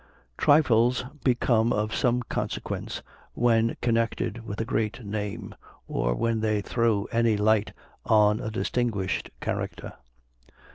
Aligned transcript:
Trifles 0.35 1.05
become 1.23 1.71
of 1.71 1.93
some 1.93 2.23
consequence 2.23 3.03
when 3.35 3.77
connected 3.83 4.43
with 4.43 4.59
a 4.59 4.65
great 4.65 5.05
name, 5.05 5.53
or 5.87 6.15
when 6.15 6.39
they 6.39 6.59
throw 6.59 7.03
any 7.11 7.37
light 7.37 7.71
on 8.03 8.39
a 8.39 8.49
distinguished 8.49 9.29
character. 9.41 9.93